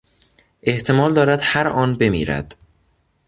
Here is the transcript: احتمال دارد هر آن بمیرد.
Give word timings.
احتمال 0.63 1.13
دارد 1.13 1.39
هر 1.43 1.67
آن 1.67 1.97
بمیرد. 1.97 2.57